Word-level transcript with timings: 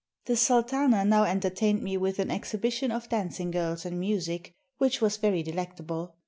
The 0.25 0.35
sultana 0.35 1.05
now 1.05 1.25
entertained 1.25 1.83
me 1.83 1.95
with 1.95 2.17
an 2.17 2.29
exhibi 2.31 2.71
tion 2.71 2.89
of 2.91 3.07
dancing 3.07 3.51
girls 3.51 3.85
and 3.85 3.99
music, 3.99 4.55
which 4.79 4.99
was 4.99 5.17
very 5.17 5.43
delectable. 5.43 6.15